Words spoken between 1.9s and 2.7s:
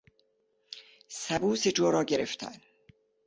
را گرفتن